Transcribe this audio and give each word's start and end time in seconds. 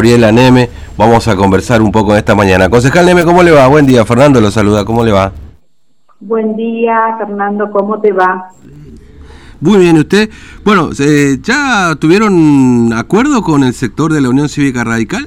Gabriela 0.00 0.30
Neme, 0.30 0.68
vamos 0.96 1.26
a 1.26 1.34
conversar 1.34 1.82
un 1.82 1.90
poco 1.90 2.12
en 2.12 2.18
esta 2.18 2.36
mañana. 2.36 2.70
Concejal 2.70 3.04
Neme, 3.04 3.24
¿cómo 3.24 3.42
le 3.42 3.50
va? 3.50 3.66
Buen 3.66 3.84
día, 3.84 4.04
Fernando 4.04 4.40
lo 4.40 4.52
saluda, 4.52 4.84
¿cómo 4.84 5.04
le 5.04 5.10
va? 5.10 5.32
Buen 6.20 6.54
día, 6.54 7.16
Fernando, 7.18 7.68
¿cómo 7.72 8.00
te 8.00 8.12
va? 8.12 8.48
Muy 9.60 9.78
bien, 9.80 9.98
¿usted? 9.98 10.30
Bueno, 10.64 10.90
eh, 11.00 11.38
¿ya 11.42 11.96
tuvieron 11.98 12.92
acuerdo 12.92 13.42
con 13.42 13.64
el 13.64 13.72
sector 13.72 14.12
de 14.12 14.20
la 14.20 14.28
Unión 14.28 14.48
Cívica 14.48 14.84
Radical? 14.84 15.26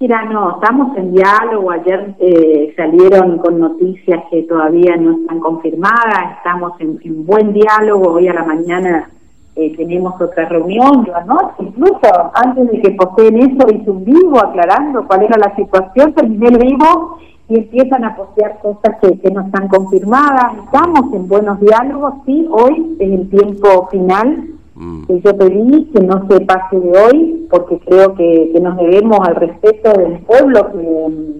Mira, 0.00 0.22
no, 0.26 0.56
estamos 0.60 0.94
en 0.98 1.14
diálogo. 1.14 1.70
Ayer 1.70 2.14
eh, 2.20 2.74
salieron 2.76 3.38
con 3.38 3.58
noticias 3.58 4.22
que 4.30 4.42
todavía 4.42 4.96
no 4.98 5.12
están 5.12 5.40
confirmadas. 5.40 6.36
Estamos 6.36 6.78
en, 6.78 7.00
en 7.04 7.24
buen 7.24 7.54
diálogo. 7.54 8.12
Hoy 8.16 8.28
a 8.28 8.34
la 8.34 8.44
mañana 8.44 9.08
eh, 9.56 9.76
tenemos 9.76 10.14
otra 10.20 10.48
reunión, 10.48 11.04
yo 11.04 11.16
anoche, 11.16 11.54
incluso 11.58 12.00
antes 12.34 12.70
de 12.70 12.80
que 12.80 12.90
poseen 12.92 13.36
eso, 13.38 13.68
hice 13.72 13.90
un 13.90 14.04
vivo 14.04 14.38
aclarando 14.38 15.06
cuál 15.06 15.24
era 15.24 15.36
la 15.38 15.54
situación, 15.56 16.14
terminé 16.14 16.48
el 16.48 16.58
vivo 16.58 17.18
y 17.48 17.58
empiezan 17.58 18.04
a 18.04 18.14
postear 18.14 18.60
cosas 18.60 18.96
que, 19.02 19.18
que 19.18 19.30
no 19.30 19.40
están 19.40 19.66
confirmadas. 19.68 20.52
Estamos 20.64 21.12
en 21.12 21.28
buenos 21.28 21.58
diálogos, 21.60 22.14
sí, 22.24 22.46
hoy 22.48 22.96
es 23.00 23.12
el 23.12 23.28
tiempo 23.28 23.88
final 23.90 24.50
mm. 24.76 25.04
que 25.06 25.20
yo 25.20 25.36
pedí 25.36 25.84
que 25.92 26.00
no 26.00 26.28
se 26.28 26.40
pase 26.42 26.78
de 26.78 26.92
hoy, 26.98 27.48
porque 27.50 27.80
creo 27.80 28.14
que, 28.14 28.50
que 28.54 28.60
nos 28.60 28.76
debemos 28.76 29.18
al 29.26 29.34
respeto 29.34 29.90
del 29.98 30.20
pueblo 30.20 30.70
que 30.72 31.39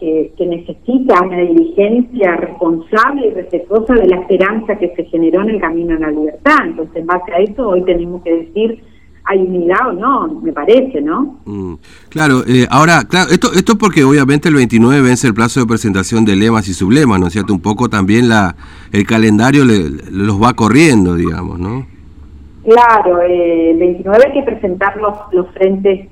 que, 0.00 0.46
necesita 0.46 1.22
una 1.22 1.38
dirigencia 1.38 2.36
responsable 2.36 3.28
y 3.28 3.30
respetuosa 3.30 3.94
de 3.94 4.08
la 4.08 4.16
esperanza 4.16 4.76
que 4.76 4.92
se 4.96 5.04
generó 5.04 5.42
en 5.42 5.50
el 5.50 5.60
camino 5.60 5.94
a 5.94 6.00
la 6.00 6.10
libertad. 6.10 6.56
Entonces, 6.64 6.96
en 6.96 7.06
base 7.06 7.32
a 7.32 7.38
eso, 7.38 7.68
hoy 7.68 7.84
tenemos 7.84 8.22
que 8.22 8.34
decir 8.34 8.82
hay 9.24 9.38
unidad 9.38 9.90
o 9.90 9.92
no, 9.92 10.40
me 10.40 10.50
parece, 10.52 11.00
¿no? 11.00 11.40
Mm, 11.44 11.74
claro, 12.08 12.42
eh, 12.48 12.66
ahora, 12.70 13.04
claro, 13.04 13.30
esto, 13.30 13.52
esto 13.52 13.76
porque 13.76 14.02
obviamente 14.02 14.48
el 14.48 14.54
29 14.54 15.02
vence 15.02 15.26
el 15.26 15.34
plazo 15.34 15.60
de 15.60 15.66
presentación 15.66 16.24
de 16.24 16.34
lemas 16.34 16.66
y 16.68 16.74
sublemas, 16.74 17.20
¿no 17.20 17.26
es 17.26 17.34
cierto? 17.34 17.52
Un 17.52 17.60
poco 17.60 17.88
también 17.88 18.28
la 18.28 18.56
el 18.92 19.06
calendario 19.06 19.64
los 19.64 20.42
va 20.42 20.54
corriendo, 20.54 21.14
digamos, 21.14 21.60
¿no? 21.60 21.86
Claro, 22.64 23.20
eh, 23.22 23.70
el 23.72 23.78
29 23.78 24.24
hay 24.26 24.32
que 24.32 24.42
presentar 24.42 24.96
los, 24.96 25.14
los 25.32 25.52
frentes 25.52 26.08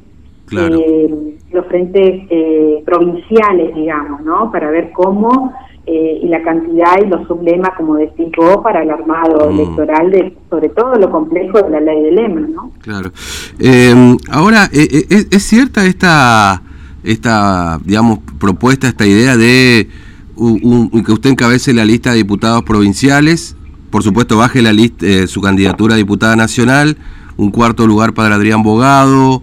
eh, 0.53 1.37
los 1.53 1.67
frentes 1.67 2.27
eh, 2.31 2.83
provinciales, 2.85 3.75
digamos, 3.75 4.23
¿no? 4.23 4.51
Para 4.51 4.71
ver 4.71 4.91
cómo 4.93 5.53
eh, 5.87 6.21
y 6.23 6.29
la 6.29 6.43
cantidad 6.43 6.97
y 7.03 7.09
los 7.09 7.27
sublemas, 7.27 7.71
como 7.77 7.97
decís 7.97 8.29
vos, 8.37 8.59
para 8.63 8.83
el 8.83 8.91
armado 8.91 9.51
mm. 9.51 9.55
electoral, 9.55 10.11
de, 10.11 10.37
sobre 10.51 10.69
todo 10.71 10.95
lo 10.97 11.11
complejo 11.11 11.63
de 11.63 11.71
la 11.71 11.81
ley 11.81 12.03
de 12.03 12.13
lema, 12.13 12.41
¿no? 12.41 12.73
Claro. 12.81 13.11
Em, 13.59 14.17
ahora, 14.31 14.69
¿es, 14.73 15.43
cierta 15.43 15.87
esta, 15.87 16.63
esta, 17.05 17.81
digamos, 17.85 18.21
propuesta, 18.39 18.89
esta 18.89 19.07
idea 19.07 19.37
de 19.37 19.89
que 20.37 21.13
usted 21.13 21.31
encabece 21.31 21.73
la 21.73 21.85
lista 21.85 22.11
de 22.11 22.19
diputados 22.19 22.63
provinciales? 22.65 23.57
Por 23.91 24.03
supuesto, 24.03 24.37
baje 24.37 24.61
la 24.61 24.75
lista, 24.75 25.27
su 25.27 25.41
candidatura 25.41 25.95
a 25.95 25.97
diputada 25.97 26.37
nacional, 26.37 26.99
un 27.39 27.51
cuarto 27.51 27.87
lugar 27.87 28.13
para 28.13 28.35
Adrián 28.35 28.63
Bogado, 28.63 29.43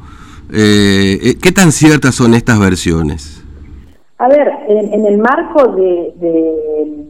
eh, 0.51 1.19
eh, 1.21 1.35
¿Qué 1.41 1.51
tan 1.51 1.71
ciertas 1.71 2.15
son 2.15 2.33
estas 2.33 2.59
versiones? 2.59 3.43
A 4.17 4.27
ver, 4.27 4.49
en, 4.67 5.05
el 5.05 5.17
marco 5.17 5.73
de, 5.73 6.13
de, 6.19 7.05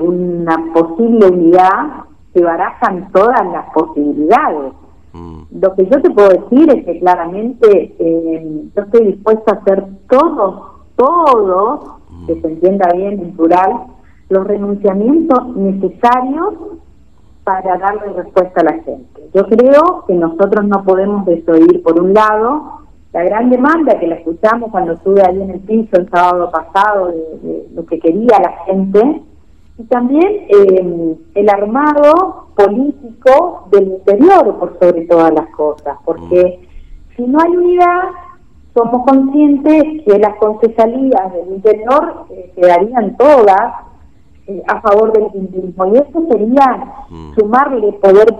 una 0.00 0.72
posible 0.72 1.26
unidad 1.26 2.04
se 2.32 2.42
barajan 2.42 3.10
todas 3.12 3.44
las 3.52 3.66
posibilidades. 3.72 4.72
Mm. 5.12 5.42
Lo 5.60 5.74
que 5.74 5.86
yo 5.86 6.00
te 6.00 6.10
puedo 6.10 6.28
decir 6.28 6.70
es 6.70 6.84
que 6.84 7.00
claramente 7.00 7.94
eh, 7.98 8.62
yo 8.74 8.82
estoy 8.82 9.06
dispuesta 9.06 9.52
a 9.52 9.54
hacer 9.56 9.84
todos, 10.08 10.84
todos, 10.96 11.80
mm. 12.10 12.26
que 12.26 12.40
se 12.40 12.46
entienda 12.46 12.88
bien 12.94 13.20
en 13.20 13.36
plural, 13.36 13.86
los 14.28 14.46
renunciamientos 14.46 15.56
necesarios 15.56 16.54
para 17.44 17.76
darle 17.78 18.12
respuesta 18.14 18.60
a 18.60 18.64
la 18.64 18.82
gente. 18.82 19.28
Yo 19.34 19.46
creo 19.46 20.04
que 20.06 20.14
nosotros 20.14 20.66
no 20.66 20.84
podemos 20.84 21.26
desoír, 21.26 21.82
por 21.82 22.00
un 22.00 22.14
lado, 22.14 22.82
la 23.12 23.24
gran 23.24 23.50
demanda 23.50 23.98
que 23.98 24.06
la 24.06 24.16
escuchamos 24.16 24.70
cuando 24.70 24.92
estuve 24.92 25.22
ahí 25.22 25.40
en 25.40 25.50
el 25.50 25.60
piso 25.60 25.96
el 25.96 26.08
sábado 26.08 26.50
pasado 26.50 27.08
de, 27.08 27.68
lo 27.74 27.84
que 27.86 27.98
quería 27.98 28.38
la 28.40 28.64
gente, 28.64 29.22
y 29.78 29.82
también 29.84 30.46
eh, 30.48 31.16
el 31.34 31.48
armado 31.48 32.48
político 32.56 33.68
del 33.70 33.88
interior, 33.88 34.58
por 34.58 34.78
sobre 34.78 35.06
todas 35.06 35.32
las 35.32 35.48
cosas, 35.48 35.96
porque 36.04 36.60
si 37.16 37.22
no 37.22 37.38
hay 37.40 37.56
unidad, 37.56 38.02
somos 38.74 39.04
conscientes 39.06 39.82
que 40.06 40.18
las 40.18 40.36
concesalías 40.36 41.32
del 41.32 41.54
interior 41.56 42.26
eh, 42.30 42.52
quedarían 42.54 43.16
todas 43.16 43.91
eh, 44.46 44.62
a 44.66 44.80
favor 44.80 45.12
del 45.12 45.28
individuo 45.34 45.94
y 45.94 45.98
eso 45.98 46.26
sería 46.28 47.06
mm. 47.10 47.34
sumarle 47.34 47.92
poder 47.92 48.34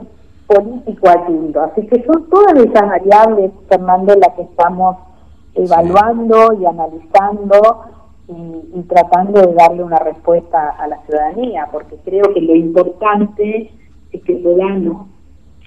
político 0.46 1.08
al 1.08 1.32
mundo. 1.32 1.60
Así 1.62 1.86
que 1.86 2.02
son 2.04 2.28
todas 2.28 2.54
esas 2.56 2.88
variables, 2.88 3.52
Fernando, 3.68 4.14
las 4.16 4.34
que 4.34 4.42
estamos 4.42 4.96
evaluando 5.54 6.54
y 6.60 6.66
analizando 6.66 7.84
y, 8.28 8.82
tratando 8.88 9.40
de 9.42 9.54
darle 9.54 9.82
una 9.82 9.98
respuesta 9.98 10.70
a 10.70 10.86
la 10.88 10.98
ciudadanía, 11.06 11.68
porque 11.70 11.96
creo 12.04 12.32
que 12.34 12.40
lo 12.40 12.54
importante 12.54 13.70
es 14.12 14.22
que 14.22 14.34
podamos 14.36 15.06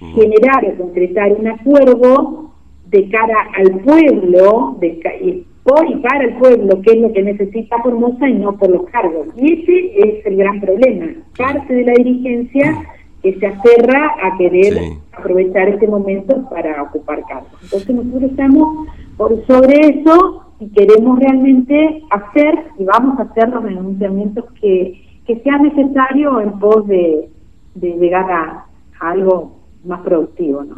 mm. 0.01 0.13
generar 0.15 0.65
o 0.65 0.77
concretar 0.77 1.31
un 1.33 1.47
acuerdo 1.47 2.51
de 2.87 3.09
cara 3.09 3.35
al 3.57 3.79
pueblo, 3.81 4.75
de, 4.79 5.45
por 5.65 5.89
y 5.89 5.95
para 5.95 6.23
el 6.23 6.37
pueblo, 6.37 6.79
que 6.81 6.91
es 6.91 7.01
lo 7.01 7.11
que 7.11 7.23
necesita 7.23 7.81
Formosa 7.81 8.29
y 8.29 8.35
no 8.35 8.55
por 8.55 8.69
los 8.69 8.85
cargos. 8.85 9.27
Y 9.35 9.53
ese 9.53 9.97
es 9.97 10.25
el 10.27 10.37
gran 10.37 10.61
problema. 10.61 11.07
Parte 11.35 11.73
de 11.73 11.83
la 11.83 11.93
dirigencia 11.93 12.85
que 13.23 13.33
se 13.39 13.47
aferra 13.47 14.11
a 14.21 14.37
querer 14.37 14.77
aprovechar 15.11 15.67
este 15.69 15.87
momento 15.87 16.47
para 16.51 16.83
ocupar 16.83 17.23
cargos. 17.27 17.51
Entonces 17.63 17.95
nosotros 17.95 18.29
estamos 18.29 18.87
por 19.17 19.43
sobre 19.47 19.79
eso 19.79 20.45
y 20.59 20.67
queremos 20.69 21.17
realmente 21.17 22.03
hacer 22.11 22.59
y 22.77 22.83
vamos 22.83 23.19
a 23.19 23.23
hacer 23.23 23.49
los 23.49 23.63
renunciamientos 23.63 24.45
que, 24.61 25.03
que 25.25 25.39
sea 25.39 25.57
necesario 25.57 26.41
en 26.41 26.59
pos 26.59 26.87
de, 26.87 27.29
llegar 27.73 28.31
a 28.31 28.65
algo 28.99 29.54
más 29.85 30.01
productivo. 30.01 30.63
¿no? 30.63 30.75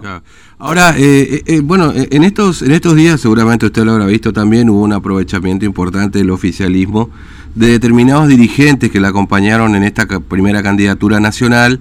Ahora, 0.57 0.95
eh, 0.97 1.01
eh, 1.31 1.43
eh, 1.45 1.59
bueno, 1.61 1.91
en 1.95 2.23
estos, 2.23 2.61
en 2.61 2.71
estos 2.71 2.95
días 2.95 3.21
seguramente 3.21 3.65
usted 3.65 3.83
lo 3.83 3.93
habrá 3.93 4.05
visto 4.05 4.33
también, 4.33 4.69
hubo 4.69 4.81
un 4.81 4.93
aprovechamiento 4.93 5.65
importante 5.65 6.19
del 6.19 6.31
oficialismo 6.31 7.09
de 7.55 7.67
determinados 7.67 8.27
dirigentes 8.27 8.91
que 8.91 8.99
la 8.99 9.09
acompañaron 9.09 9.75
en 9.75 9.83
esta 9.83 10.05
primera 10.05 10.61
candidatura 10.61 11.19
nacional, 11.19 11.79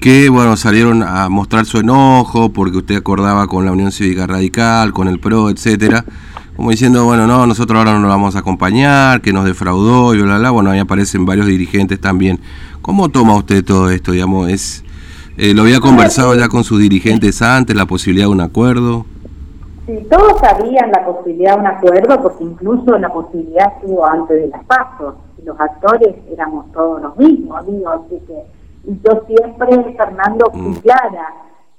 que 0.00 0.28
bueno, 0.28 0.56
salieron 0.56 1.02
a 1.02 1.28
mostrar 1.28 1.64
su 1.66 1.78
enojo 1.78 2.52
porque 2.52 2.78
usted 2.78 2.96
acordaba 2.96 3.46
con 3.46 3.64
la 3.64 3.72
Unión 3.72 3.90
Cívica 3.90 4.26
Radical, 4.26 4.92
con 4.92 5.08
el 5.08 5.18
PRO, 5.18 5.50
etcétera, 5.50 6.04
como 6.56 6.70
diciendo, 6.70 7.04
bueno, 7.04 7.26
no, 7.26 7.46
nosotros 7.46 7.78
ahora 7.78 7.92
no 7.92 8.00
nos 8.00 8.10
vamos 8.10 8.36
a 8.36 8.40
acompañar, 8.40 9.22
que 9.22 9.32
nos 9.32 9.44
defraudó 9.44 10.14
y 10.14 10.20
bla, 10.20 10.38
bla, 10.38 10.50
bueno, 10.50 10.70
ahí 10.70 10.78
aparecen 10.78 11.24
varios 11.24 11.46
dirigentes 11.46 12.00
también. 12.00 12.40
¿Cómo 12.82 13.08
toma 13.08 13.36
usted 13.36 13.64
todo 13.64 13.90
esto, 13.90 14.12
digamos? 14.12 14.50
¿Es, 14.50 14.84
eh, 15.38 15.54
¿Lo 15.54 15.62
había 15.62 15.80
conversado 15.80 16.34
ya 16.34 16.48
con 16.48 16.64
sus 16.64 16.80
dirigentes 16.80 17.40
antes, 17.40 17.74
la 17.74 17.86
posibilidad 17.86 18.26
de 18.26 18.32
un 18.32 18.40
acuerdo? 18.40 19.06
Sí, 19.86 20.06
todos 20.10 20.38
sabían 20.40 20.90
la 20.90 21.06
posibilidad 21.06 21.54
de 21.54 21.60
un 21.60 21.66
acuerdo, 21.66 22.22
porque 22.22 22.44
incluso 22.44 22.98
la 22.98 23.08
posibilidad 23.08 23.72
estuvo 23.76 24.04
antes 24.04 24.42
de 24.42 24.48
las 24.48 24.64
pasos. 24.64 25.14
Los 25.44 25.58
actores 25.58 26.14
éramos 26.30 26.70
todos 26.72 27.00
los 27.00 27.16
mismos, 27.16 27.66
digo, 27.66 27.88
así 27.88 28.20
que 28.26 28.58
y 28.88 28.98
yo 29.04 29.22
siempre, 29.26 29.94
Fernando, 29.96 30.50
mm. 30.52 30.74
clara 30.76 31.34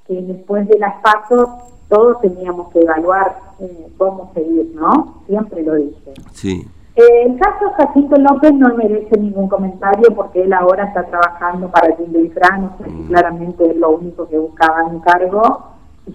que 0.06 0.22
después 0.22 0.68
de 0.68 0.78
las 0.78 1.02
pasos 1.02 1.50
todos 1.88 2.22
teníamos 2.22 2.72
que 2.72 2.82
evaluar 2.82 3.40
eh, 3.60 3.88
cómo 3.98 4.32
seguir, 4.36 4.72
¿no? 4.76 5.24
Siempre 5.28 5.64
lo 5.64 5.76
dije. 5.76 6.14
Sí. 6.34 6.68
El 7.00 7.40
caso 7.40 7.72
Jacinto 7.78 8.18
López 8.18 8.54
no 8.56 8.76
merece 8.76 9.18
ningún 9.18 9.48
comentario 9.48 10.14
porque 10.14 10.44
él 10.44 10.52
ahora 10.52 10.84
está 10.84 11.06
trabajando 11.06 11.70
para 11.70 11.96
Gildo 11.96 12.20
y 12.20 12.28
Fran, 12.30 12.74
mm. 12.78 13.08
claramente 13.08 13.72
es 13.72 13.78
lo 13.78 13.92
único 13.92 14.28
que 14.28 14.38
buscaba 14.38 14.82
en 14.82 15.00
cargo 15.00 15.64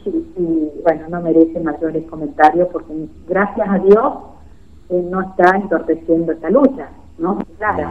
y, 0.04 0.70
bueno, 0.82 1.08
no 1.08 1.22
merece 1.22 1.58
mayores 1.60 2.04
comentarios 2.10 2.68
porque 2.70 2.92
gracias 3.26 3.66
a 3.66 3.78
Dios 3.78 4.12
no 4.90 5.22
está 5.22 5.56
entorpeciendo 5.56 6.32
esta 6.32 6.50
lucha, 6.50 6.90
¿no? 7.16 7.38
Claro, 7.56 7.88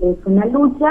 mm. 0.00 0.04
es 0.04 0.26
una 0.26 0.44
lucha 0.46 0.90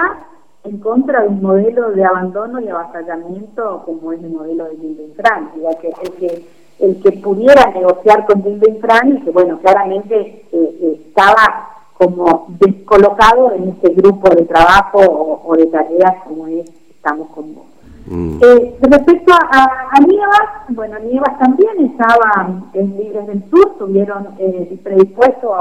en 0.63 0.77
contra 0.77 1.23
de 1.23 1.27
un 1.27 1.41
modelo 1.41 1.91
de 1.91 2.05
abandono 2.05 2.61
y 2.61 2.69
avasallamiento 2.69 3.83
como 3.83 4.13
es 4.13 4.23
el 4.23 4.31
modelo 4.31 4.69
de 4.69 4.77
Gildo 4.77 5.03
y 5.03 5.11
Fran, 5.15 5.51
ya 5.61 5.77
que 5.79 5.89
el 5.89 6.11
que 6.13 6.47
el 6.81 7.01
que 7.01 7.11
pudiera 7.13 7.71
negociar 7.71 8.25
con 8.25 8.43
Gildo 8.43 8.69
Infran 8.69 9.17
y 9.17 9.21
que, 9.21 9.31
bueno, 9.31 9.59
claramente 9.59 10.15
eh, 10.19 10.45
eh, 10.51 11.01
estaba 11.07 11.69
como 11.93 12.47
descolocado 12.59 13.51
en 13.53 13.69
ese 13.69 13.93
grupo 13.93 14.29
de 14.33 14.43
trabajo 14.45 14.99
o, 15.45 15.55
de 15.55 15.67
tareas 15.67 16.23
como 16.25 16.47
es, 16.47 16.67
estamos 16.89 17.27
como 17.29 17.71
Mm. 18.07 18.39
Eh, 18.41 18.77
respecto 18.81 19.31
a, 19.33 19.89
a, 19.91 19.99
Nievas, 20.01 20.49
bueno, 20.69 20.97
Nievas 20.99 21.37
también 21.37 21.91
estaba 21.91 22.61
en 22.73 22.97
Libres 22.97 23.27
del 23.27 23.43
Sur, 23.49 23.71
estuvieron 23.73 24.27
eh, 24.39 24.79
predispuestos 24.83 25.51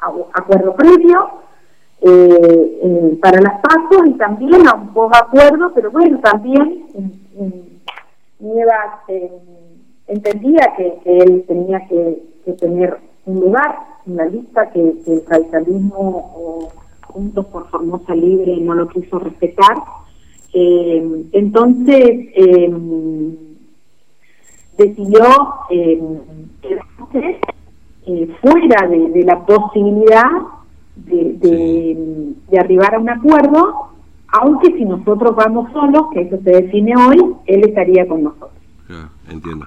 a 0.00 0.10
un 0.10 0.24
acuerdo 0.32 0.74
previo 0.74 1.30
eh, 2.02 3.18
para 3.20 3.40
las 3.40 3.60
pasos 3.60 4.06
y 4.06 4.12
también 4.12 4.68
a 4.68 4.74
un 4.74 4.88
poco 4.88 5.16
acuerdo, 5.16 5.72
pero 5.74 5.90
bueno, 5.90 6.18
también 6.20 6.84
Nievas 8.38 9.00
entendía 10.10 10.74
que, 10.76 10.98
él 11.04 11.44
tenía 11.46 11.86
que, 11.88 12.22
tener 12.58 12.98
un 13.26 13.40
lugar 13.40 13.76
en 14.06 14.16
la 14.16 14.26
lista 14.26 14.70
que, 14.70 14.80
el 14.80 15.22
radicalismo 15.26 16.68
Juntos 17.06 17.46
por 17.46 17.68
Formosa 17.70 18.14
Libre 18.14 18.56
no 18.60 18.74
lo 18.74 18.88
quiso 18.88 19.18
respetar. 19.18 19.76
Eh, 20.52 21.26
entonces, 21.32 22.28
eh, 22.34 22.74
decidió 24.76 25.24
eh, 25.70 26.02
eh, 28.06 28.34
fuera 28.40 28.88
de, 28.88 29.24
la 29.24 29.44
posibilidad 29.44 30.30
de, 30.96 32.34
de, 32.48 32.58
arribar 32.58 32.94
a 32.94 32.98
un 32.98 33.10
acuerdo, 33.10 33.90
aunque 34.28 34.72
si 34.76 34.84
nosotros 34.84 35.36
vamos 35.36 35.72
solos, 35.72 36.06
que 36.12 36.22
eso 36.22 36.38
se 36.42 36.50
define 36.50 36.94
hoy, 36.96 37.36
él 37.46 37.64
estaría 37.68 38.06
con 38.08 38.24
nosotros. 38.24 38.50
Entiendo. 39.30 39.66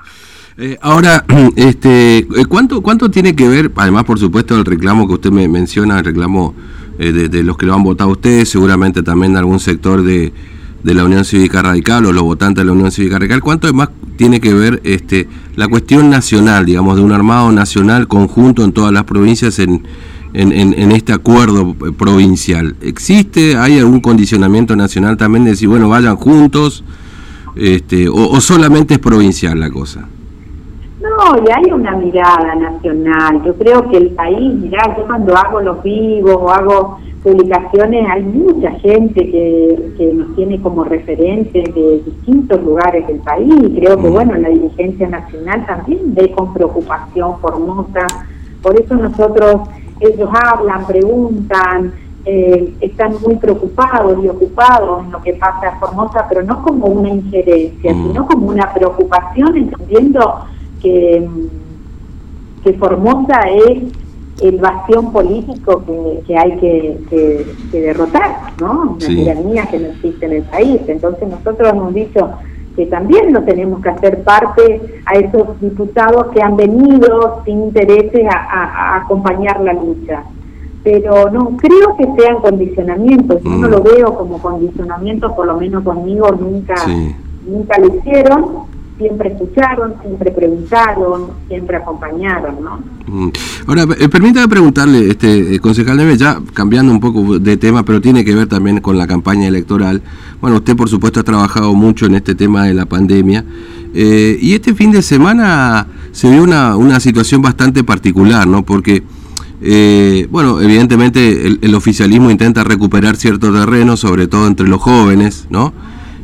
Eh, 0.57 0.77
ahora, 0.81 1.25
este, 1.55 2.27
¿cuánto, 2.47 2.81
¿cuánto 2.81 3.09
tiene 3.09 3.35
que 3.35 3.47
ver, 3.47 3.71
además 3.75 4.03
por 4.03 4.19
supuesto 4.19 4.55
del 4.55 4.65
reclamo 4.65 5.07
que 5.07 5.13
usted 5.13 5.31
me 5.31 5.47
menciona, 5.47 5.99
el 5.99 6.05
reclamo 6.05 6.53
de, 6.97 7.27
de, 7.27 7.43
los 7.43 7.57
que 7.57 7.65
lo 7.65 7.73
han 7.73 7.83
votado 7.83 8.11
ustedes, 8.11 8.49
seguramente 8.49 9.01
también 9.01 9.33
de 9.33 9.39
algún 9.39 9.59
sector 9.59 10.03
de, 10.03 10.31
de 10.83 10.93
la 10.93 11.05
Unión 11.05 11.25
Cívica 11.25 11.61
Radical 11.61 12.05
o 12.05 12.11
los 12.11 12.23
votantes 12.23 12.61
de 12.61 12.65
la 12.65 12.73
Unión 12.73 12.91
Cívica 12.91 13.17
Radical, 13.17 13.41
¿cuánto 13.41 13.73
más 13.73 13.89
tiene 14.17 14.39
que 14.41 14.53
ver 14.53 14.81
este, 14.83 15.27
la 15.55 15.67
cuestión 15.67 16.09
nacional, 16.09 16.65
digamos, 16.65 16.97
de 16.97 17.01
un 17.01 17.13
armado 17.13 17.51
nacional 17.51 18.07
conjunto 18.07 18.63
en 18.63 18.73
todas 18.73 18.91
las 18.91 19.05
provincias 19.05 19.59
en, 19.59 19.83
en, 20.33 20.91
este 20.91 21.13
acuerdo 21.13 21.73
provincial? 21.73 22.75
¿Existe, 22.81 23.55
hay 23.55 23.79
algún 23.79 24.01
condicionamiento 24.01 24.75
nacional 24.75 25.17
también 25.17 25.45
de 25.45 25.51
decir, 25.51 25.69
bueno, 25.69 25.89
vayan 25.89 26.17
juntos, 26.17 26.83
este, 27.55 28.07
o, 28.09 28.39
solamente 28.41 28.95
es 28.95 28.99
provincial 28.99 29.59
la 29.59 29.69
cosa? 29.69 30.07
No, 31.01 31.43
y 31.45 31.51
hay 31.51 31.71
una 31.71 31.95
mirada 31.97 32.55
nacional. 32.55 33.43
Yo 33.43 33.55
creo 33.55 33.89
que 33.89 33.97
el 33.97 34.09
país, 34.11 34.53
mirá, 34.53 34.95
yo 34.97 35.05
cuando 35.05 35.35
hago 35.35 35.61
los 35.61 35.83
vivos 35.83 36.37
o 36.39 36.49
hago 36.49 36.99
publicaciones 37.23 38.05
hay 38.09 38.21
mucha 38.21 38.71
gente 38.79 39.15
que, 39.15 39.93
que 39.97 40.13
nos 40.13 40.35
tiene 40.35 40.61
como 40.61 40.83
referentes 40.83 41.73
de 41.73 42.01
distintos 42.05 42.61
lugares 42.61 43.07
del 43.07 43.19
país 43.19 43.53
y 43.63 43.79
creo 43.79 43.97
que 43.97 44.09
bueno 44.09 44.35
la 44.35 44.49
dirigencia 44.49 45.07
nacional 45.07 45.65
también 45.65 46.13
ve 46.13 46.31
con 46.31 46.53
preocupación 46.53 47.39
Formosa 47.39 48.25
por 48.61 48.77
eso 48.79 48.95
nosotros 48.95 49.61
ellos 50.01 50.29
hablan 50.33 50.85
preguntan 50.85 51.93
eh, 52.25 52.73
están 52.81 53.15
muy 53.21 53.35
preocupados 53.35 54.23
y 54.23 54.29
ocupados 54.29 55.03
en 55.03 55.11
lo 55.11 55.21
que 55.21 55.33
pasa 55.33 55.73
en 55.73 55.79
Formosa 55.79 56.25
pero 56.29 56.43
no 56.43 56.63
como 56.63 56.87
una 56.87 57.09
injerencia 57.09 57.93
mm. 57.93 58.07
sino 58.07 58.25
como 58.25 58.47
una 58.47 58.73
preocupación 58.73 59.57
entendiendo 59.57 60.45
que 60.81 61.27
que 62.63 62.73
Formosa 62.73 63.41
es 63.49 63.83
el 64.41 64.57
bastión 64.57 65.11
político 65.11 65.83
que, 66.25 66.37
hay 66.37 66.57
que, 66.57 67.45
derrotar, 67.71 68.35
¿no? 68.59 68.95
Una 68.97 68.97
tiranía 68.97 69.65
que 69.67 69.79
no 69.79 69.87
existe 69.89 70.25
en 70.25 70.33
el 70.33 70.43
país. 70.43 70.81
Entonces 70.87 71.27
nosotros 71.27 71.69
hemos 71.69 71.93
dicho 71.93 72.31
que 72.75 72.87
también 72.87 73.31
no 73.31 73.43
tenemos 73.43 73.81
que 73.81 73.89
hacer 73.89 74.23
parte 74.23 75.01
a 75.05 75.13
esos 75.13 75.59
diputados 75.61 76.27
que 76.33 76.41
han 76.41 76.57
venido 76.57 77.41
sin 77.45 77.65
intereses 77.65 78.25
a, 78.29 78.97
acompañar 78.97 79.61
la 79.61 79.73
lucha. 79.73 80.23
Pero 80.83 81.29
no 81.31 81.55
creo 81.57 81.95
que 81.97 82.21
sean 82.21 82.41
condicionamientos. 82.41 83.41
Yo 83.41 83.49
no 83.49 83.67
mm. 83.67 83.71
lo 83.71 83.83
veo 83.83 84.15
como 84.15 84.41
condicionamientos, 84.41 85.31
por 85.33 85.47
lo 85.47 85.57
menos 85.57 85.83
conmigo 85.83 86.29
nunca, 86.31 86.75
nunca 87.45 87.79
lo 87.79 87.95
hicieron 87.95 88.73
siempre 88.97 89.33
escucharon, 89.33 89.95
siempre 90.01 90.31
preguntaron, 90.31 91.31
siempre 91.47 91.77
acompañaron, 91.77 92.55
¿no? 92.63 92.79
Mm. 93.07 93.29
Ahora, 93.67 93.83
eh, 93.99 94.09
permítame 94.09 94.47
preguntarle, 94.47 95.09
este 95.09 95.55
eh, 95.55 95.59
concejal 95.59 95.97
Neves, 95.97 96.19
ya 96.19 96.39
cambiando 96.53 96.91
un 96.91 96.99
poco 96.99 97.39
de 97.39 97.57
tema, 97.57 97.83
pero 97.83 98.01
tiene 98.01 98.23
que 98.23 98.35
ver 98.35 98.47
también 98.47 98.79
con 98.79 98.97
la 98.97 99.07
campaña 99.07 99.47
electoral. 99.47 100.01
Bueno, 100.41 100.57
usted 100.57 100.75
por 100.75 100.89
supuesto 100.89 101.19
ha 101.19 101.23
trabajado 101.23 101.73
mucho 101.73 102.05
en 102.05 102.15
este 102.15 102.35
tema 102.35 102.65
de 102.65 102.73
la 102.73 102.85
pandemia, 102.85 103.43
eh, 103.93 104.37
y 104.41 104.53
este 104.53 104.73
fin 104.73 104.91
de 104.91 105.01
semana 105.01 105.87
se 106.11 106.29
vio 106.29 106.43
una, 106.43 106.75
una 106.77 106.99
situación 106.99 107.41
bastante 107.41 107.83
particular, 107.83 108.47
¿no? 108.47 108.63
Porque... 108.63 109.03
bueno, 110.29 110.59
evidentemente 110.61 111.47
el, 111.47 111.75
oficialismo 111.75 112.29
intenta 112.29 112.63
recuperar 112.63 113.15
cierto 113.15 113.53
terreno, 113.53 113.95
sobre 113.97 114.27
todo 114.27 114.47
entre 114.47 114.67
los 114.67 114.81
jóvenes, 114.81 115.47
¿no? 115.49 115.73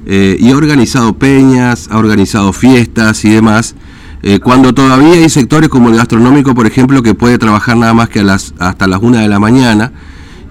Eh, 0.06 0.38
y 0.40 0.50
ha 0.50 0.58
organizado 0.58 1.14
peñas, 1.14 1.88
ha 1.92 1.98
organizado 1.98 2.52
fiestas 2.52 3.24
y 3.26 3.30
demás, 3.30 3.76
eh, 4.24 4.40
cuando 4.40 4.74
todavía 4.74 5.14
hay 5.14 5.30
sectores 5.30 5.70
como 5.70 5.90
el 5.90 5.96
gastronómico, 5.96 6.56
por 6.56 6.66
ejemplo, 6.66 7.04
que 7.04 7.14
puede 7.14 7.38
trabajar 7.38 7.78
nada 7.78 7.94
más 7.94 8.10
que 8.10 8.20
a 8.20 8.24
las, 8.24 8.54
hasta 8.58 8.88
las 8.88 9.02
una 9.02 9.22
de 9.22 9.28
la 9.28 9.40
mañana, 9.40 9.92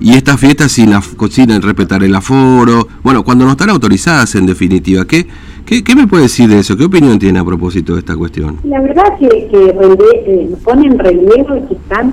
y 0.00 0.12
estas 0.12 0.38
fiestas 0.38 0.72
sin, 0.72 0.90
la, 0.90 1.00
sin 1.00 1.62
respetar 1.62 2.02
el 2.02 2.14
aforo, 2.14 2.86
bueno, 3.02 3.24
cuando 3.24 3.44
no 3.44 3.52
están 3.52 3.70
autorizadas 3.70 4.34
en 4.36 4.46
definitiva, 4.46 5.04
¿qué, 5.06 5.26
qué, 5.66 5.94
me 5.96 6.06
puede 6.06 6.24
decir 6.24 6.48
de 6.48 6.60
eso? 6.60 6.76
¿Qué 6.76 6.84
opinión 6.84 7.18
tiene 7.18 7.38
a 7.38 7.44
propósito 7.44 7.94
de 7.94 8.00
esta 8.00 8.16
cuestión? 8.16 8.58
La 8.64 8.80
verdad 8.80 9.18
que, 9.18 9.28
que 9.28 9.66
eh, 9.70 10.50
ponen 10.64 10.98
relieve 10.98 11.64
que 11.68 11.74
están, 11.74 12.12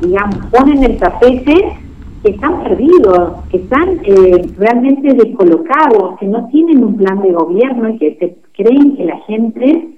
digamos, 0.00 0.46
ponen 0.46 0.82
el 0.84 0.96
tapete 0.98 1.78
que 2.22 2.32
están 2.32 2.62
perdidos, 2.64 3.44
que 3.50 3.58
están 3.58 4.00
eh, 4.04 4.50
realmente 4.58 5.14
descolocados, 5.14 6.18
que 6.18 6.26
no 6.26 6.48
tienen 6.48 6.84
un 6.84 6.96
plan 6.96 7.22
de 7.22 7.32
gobierno 7.32 7.88
y 7.90 7.98
que 7.98 8.36
creen 8.52 8.96
que 8.96 9.04
la 9.04 9.16
gente 9.20 9.88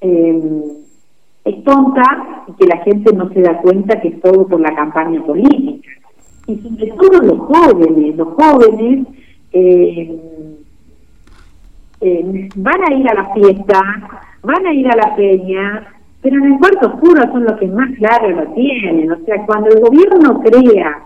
eh, 0.00 0.62
es 1.44 1.64
tonta 1.64 2.44
y 2.46 2.52
que 2.52 2.66
la 2.66 2.78
gente 2.84 3.12
no 3.12 3.28
se 3.32 3.40
da 3.40 3.60
cuenta 3.60 4.00
que 4.00 4.08
es 4.08 4.20
todo 4.20 4.46
por 4.46 4.60
la 4.60 4.74
campaña 4.74 5.24
política. 5.24 5.81
Y 6.52 6.58
sobre 6.62 6.86
todo 6.92 7.22
los 7.22 7.38
jóvenes, 7.38 8.16
los 8.16 8.28
jóvenes 8.28 9.06
eh, 9.52 10.18
van 12.56 12.80
a 12.84 12.94
ir 12.94 13.08
a 13.08 13.14
la 13.14 13.34
fiesta, 13.34 13.80
van 14.42 14.66
a 14.66 14.72
ir 14.74 14.88
a 14.88 14.96
la 14.96 15.16
peña, 15.16 15.86
pero 16.20 16.36
en 16.36 16.52
el 16.52 16.58
cuarto 16.58 16.88
oscuro 16.88 17.22
son 17.32 17.44
los 17.44 17.58
que 17.58 17.66
más 17.68 17.90
claro 17.96 18.30
lo 18.30 18.46
tienen. 18.54 19.10
O 19.12 19.24
sea, 19.24 19.46
cuando 19.46 19.70
el 19.70 19.80
gobierno 19.80 20.40
crea 20.40 21.02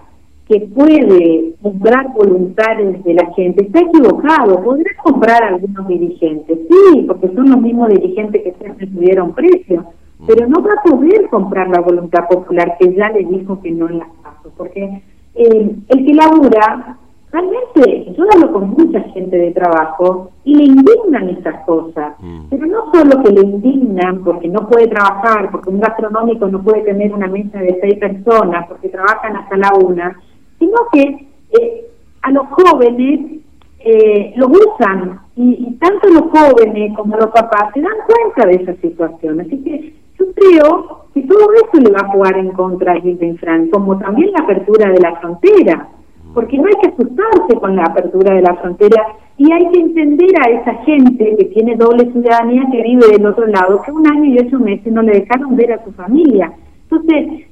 que 0.49 0.61
puede 0.61 1.55
comprar 1.61 2.13
voluntarios 2.13 3.03
de 3.03 3.15
la 3.15 3.33
gente 3.35 3.65
está 3.65 3.81
equivocado. 3.81 4.63
Podrá 4.63 4.91
comprar 5.03 5.43
algunos 5.43 5.89
dirigentes, 5.89 6.59
sí, 6.69 7.05
porque 7.07 7.29
son 7.35 7.51
los 7.51 7.61
mismos 7.61 7.89
dirigentes 7.89 8.43
que 8.43 8.53
siempre 8.53 8.87
tuvieron 8.87 9.35
precio, 9.35 9.87
pero 10.27 10.47
no 10.47 10.63
va 10.63 10.71
a 10.73 10.89
poder 10.89 11.29
comprar 11.31 11.69
la 11.69 11.81
voluntad 11.81 12.29
popular 12.29 12.77
que 12.79 12.95
ya 12.95 13.11
le 13.11 13.25
dijo 13.25 13.61
que 13.61 13.73
no 13.73 13.89
las 13.89 14.09
pasos, 14.23 14.53
porque 14.57 15.03
eh, 15.37 15.77
el 15.89 16.07
que 16.07 16.15
labura, 16.15 16.97
realmente 17.31 18.15
yo 18.17 18.25
hablo 18.33 18.53
con 18.53 18.71
mucha 18.71 19.01
gente 19.11 19.37
de 19.37 19.51
trabajo 19.53 20.31
y 20.45 20.55
le 20.55 20.65
indignan 20.65 21.29
estas 21.31 21.65
cosas, 21.65 22.15
mm. 22.21 22.47
pero 22.51 22.67
no 22.67 22.93
solo 22.93 23.23
que 23.23 23.33
le 23.33 23.43
indignan 23.43 24.25
porque 24.25 24.49
no 24.49 24.69
puede 24.69 24.89
trabajar, 24.89 25.51
porque 25.51 25.71
un 25.71 25.81
gastronómico 25.81 26.49
no 26.49 26.63
puede 26.63 26.83
tener 26.83 27.13
una 27.13 27.27
mesa 27.27 27.59
de 27.59 27.79
seis 27.81 27.99
personas, 27.99 28.67
porque 28.69 28.89
trabajan 28.89 29.37
hasta 29.37 29.57
la 29.57 29.73
una, 29.75 30.19
sino 30.59 30.77
que 30.93 31.27
eh, 31.61 31.87
a 32.23 32.31
los 32.31 32.47
jóvenes 32.49 33.43
eh, 33.81 34.33
lo 34.37 34.49
usan 34.49 35.21
y, 35.37 35.75
tanto 35.75 36.09
los 36.09 36.31
jóvenes 36.31 36.97
como 36.97 37.17
los 37.17 37.31
papás 37.31 37.73
se 37.75 37.81
dan 37.81 37.93
cuenta 38.07 38.49
de 38.49 38.63
esa 38.63 38.81
situación. 38.81 39.41
Así 39.41 39.63
que 39.63 39.95
yo 40.19 40.27
creo 40.33 41.07
que 41.15 41.23
todo 41.23 41.53
eso 41.55 41.83
le 41.83 41.91
va 41.91 42.01
a 42.01 42.13
jugar 42.13 42.39
en 42.39 42.51
contra 42.51 42.93
a 42.93 43.01
Gilden 43.01 43.39
Frank, 43.39 43.71
como 43.71 43.99
también 43.99 44.33
la 44.33 44.45
apertura 44.45 44.91
de 44.91 45.01
la 45.01 45.17
frontera, 45.17 45.89
porque 46.35 46.59
no 46.59 46.67
hay 46.67 46.75
que 46.83 46.89
asustarse 46.89 47.57
con 47.59 47.77
la 47.77 47.85
apertura 47.85 48.35
de 48.35 48.43
la 48.43 48.55
frontera 48.57 49.03
y 49.39 49.53
hay 49.53 49.71
que 49.71 49.81
entender 49.81 50.31
a 50.41 50.51
esa 50.51 50.75
gente 50.85 51.37
que 51.39 51.45
tiene 51.47 51.77
doble 51.77 52.11
ciudadanía 52.13 52.63
que 52.71 52.83
vive 52.83 53.09
del 53.09 53.27
otro 53.27 53.47
lado, 53.47 53.83
que 53.83 53.93
un 53.93 54.07
año 54.07 54.25
y 54.25 54.39
ocho 54.39 54.59
meses 54.59 54.93
no 54.93 55.03
le 55.03 55.21
dejaron 55.21 55.57
ver 55.57 55.73
a 55.73 55.85
su 55.85 55.93
familia. 55.93 56.53
Entonces, 56.91 57.47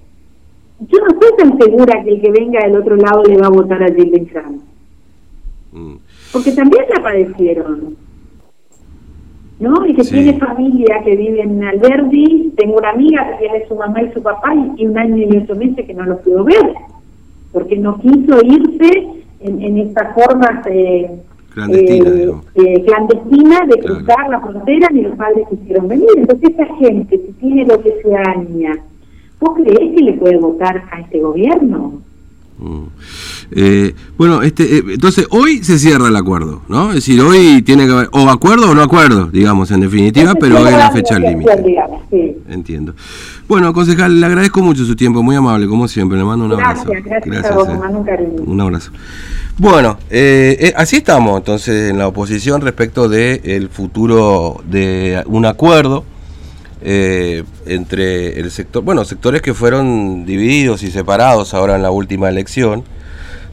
yo 0.81 0.99
no 0.99 1.09
estoy 1.09 1.37
tan 1.39 1.59
segura 1.59 2.03
que 2.03 2.11
el 2.11 2.21
que 2.21 2.31
venga 2.31 2.61
del 2.65 2.77
otro 2.77 2.97
lado 2.97 3.23
le 3.25 3.37
va 3.37 3.47
a 3.47 3.51
votar 3.51 3.83
a 3.83 3.87
Jill 3.87 4.29
mm. 5.73 5.95
Porque 6.33 6.53
también 6.53 6.85
la 6.95 7.03
padecieron. 7.03 7.97
¿No? 9.61 9.87
Y 9.87 9.95
que 9.95 10.03
tiene 10.03 10.39
familia 10.39 11.01
que 11.05 11.17
vive 11.17 11.43
en 11.43 11.63
Alberdi. 11.63 12.53
Tengo 12.57 12.79
una 12.79 12.91
amiga 12.91 13.27
que 13.31 13.47
tiene 13.47 13.67
su 13.69 13.77
mamá 13.77 14.03
y 14.03 14.13
su 14.13 14.23
papá 14.23 14.53
y, 14.77 14.87
un 14.87 14.99
año 14.99 15.17
y 15.17 15.37
ocho 15.37 15.55
meses 15.55 15.87
que 15.87 15.95
no 15.95 16.05
los 16.05 16.21
puedo 16.21 16.45
ver. 16.45 16.75
Porque 17.53 17.77
no 17.77 17.99
quiso 18.01 18.41
irse 18.45 19.07
en, 19.41 19.63
en 19.63 19.79
estas 19.79 20.13
formas 20.15 20.67
clandestina, 21.55 22.43
eh, 22.57 22.85
clandestina 22.85 23.61
de 23.69 23.79
cruzar 23.79 24.29
la 24.29 24.41
frontera 24.41 24.89
ni 24.91 25.03
los 25.03 25.17
padres 25.17 25.47
quisieron 25.49 25.89
venir. 25.89 26.09
Entonces 26.17 26.51
esa 26.51 26.67
gente, 26.77 27.17
si 27.17 27.33
tiene 27.35 27.65
lo 27.65 27.81
que 27.81 27.95
se 28.03 28.15
aña, 28.15 28.77
¿vos 29.41 29.55
creés 29.57 29.95
que 29.97 30.03
le 30.03 30.13
puede 30.15 30.39
votar 30.39 30.85
a 30.91 31.01
este 31.01 31.21
gobierno? 31.21 32.01
Mm. 32.59 32.87
Eh, 33.57 33.95
bueno, 34.19 34.43
este, 34.43 34.79
eh, 34.79 34.83
entonces 34.89 35.27
hoy 35.31 35.63
se 35.63 35.79
cierra 35.79 36.09
el 36.09 36.17
acuerdo, 36.17 36.63
¿no? 36.69 36.89
Es 36.89 36.97
decir, 36.97 37.21
hoy 37.21 37.63
tiene 37.63 37.87
que 37.87 37.93
haber 37.93 38.09
o 38.11 38.29
acuerdo 38.29 38.71
o 38.71 38.75
no 38.75 38.83
acuerdo, 38.83 39.27
digamos, 39.27 39.71
en 39.71 39.81
definitiva, 39.81 40.35
pero 40.35 40.59
es 40.67 40.77
la 40.77 40.91
fecha 40.91 41.19
límite. 41.19 41.53
Entiendo. 42.49 42.95
Bueno, 43.47 43.73
concejal, 43.73 44.21
le 44.21 44.27
agradezco 44.27 44.61
mucho 44.61 44.85
su 44.85 44.97
tiempo, 44.97 45.23
muy 45.23 45.37
amable, 45.37 45.69
como 45.69 45.87
siempre. 45.87 46.19
Le 46.19 46.25
mando 46.25 46.47
un 46.47 46.53
abrazo. 46.53 46.85
Gracias, 46.89 47.23
gracias, 47.25 47.53
a 47.53 47.55
vos, 47.55 47.69
un, 47.69 48.05
cariño. 48.05 48.43
un 48.45 48.61
abrazo. 48.61 48.91
Bueno, 49.57 49.99
eh, 50.11 50.73
así 50.77 50.97
estamos 50.97 51.39
entonces 51.39 51.91
en 51.91 51.99
la 51.99 52.09
oposición 52.09 52.61
respecto 52.61 53.09
del 53.09 53.41
el 53.45 53.69
futuro 53.69 54.63
de 54.69 55.23
un 55.27 55.47
acuerdo 55.47 56.05
eh, 56.87 57.45
entre 57.65 58.39
el 58.39 58.51
sector, 58.51 58.85
bueno, 58.85 59.07
sectores 59.07 59.41
que 59.41 59.55
fueron 59.55 60.27
divididos 60.27 60.83
y 60.83 60.91
separados 60.91 61.55
ahora 61.55 61.77
en 61.77 61.83
la 61.83 61.91
última 61.91 62.29
elección. 62.29 62.85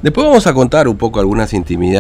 Después 0.01 0.25
vamos 0.25 0.48
a 0.48 0.53
contar 0.53 0.88
un 0.88 0.98
poco 0.98 1.20
algunas 1.20 1.53
intimidades. 1.53 2.00